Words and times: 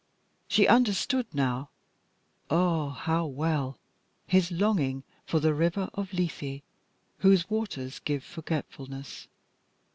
She 0.47 0.65
understood 0.67 1.27
now 1.31 1.69
ah! 2.49 2.89
how 2.89 3.27
well 3.27 3.77
his 4.25 4.51
longing 4.51 5.03
for 5.27 5.39
the 5.39 5.53
river 5.53 5.91
of 5.93 6.11
Lethe 6.11 6.63
whose 7.19 7.47
waters 7.51 7.99
give 7.99 8.23
forgetfulness. 8.23 9.27